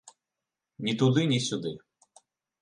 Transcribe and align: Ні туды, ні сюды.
Ні 0.87 0.95
туды, 1.01 1.27
ні 1.33 1.39
сюды. 1.49 1.75